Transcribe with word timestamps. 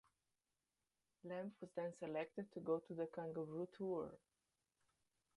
Lamb 1.25 1.51
was 1.61 1.69
then 1.75 1.93
selected 1.99 2.51
to 2.51 2.59
go 2.59 2.81
on 2.89 2.97
the 2.97 3.05
Kangaroo 3.05 3.67
Tour. 3.77 4.09